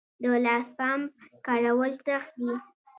د 0.21 0.23
لاس 0.45 0.65
پمپ 0.77 1.11
کارول 1.45 1.91
سخت 2.07 2.31
دي؟ 2.43 2.55